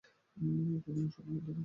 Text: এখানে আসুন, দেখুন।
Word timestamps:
এখানে 0.77 1.01
আসুন, 1.05 1.25
দেখুন। 1.37 1.57